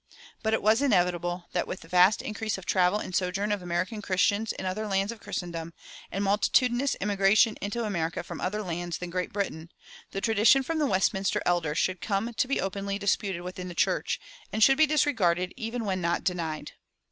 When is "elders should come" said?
11.45-12.33